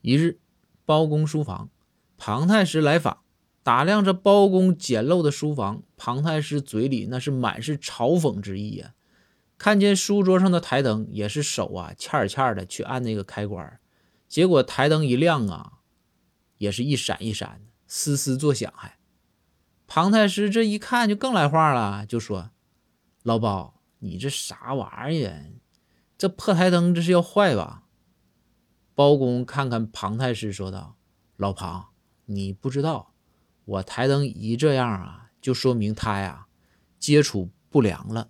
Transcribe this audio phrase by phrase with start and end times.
[0.00, 0.38] 一日，
[0.84, 1.70] 包公书房，
[2.16, 3.18] 庞太师来访，
[3.62, 8.94] 打量着包公简陋的书房，庞太师嘴里那是满是嘲讽之意呀。
[9.58, 13.80] 看见书桌上的台灯，也是手啊欠欠的去按那个开关，
[14.28, 15.72] 结果台灯一亮啊，
[16.58, 18.72] 也是一闪一闪的，嘶嘶作响。
[18.76, 18.98] 还，
[19.88, 22.50] 庞太师这一看就更来话了，就说
[23.24, 25.52] ：“老包，你这啥玩意儿？
[26.16, 27.82] 这破台灯这是要坏吧？”
[28.98, 30.96] 包公看看庞太师，说道
[31.38, 31.90] ：“老庞，
[32.24, 33.12] 你不知道，
[33.64, 36.48] 我台灯一这样啊，就说明他呀
[36.98, 38.28] 接触不良了。”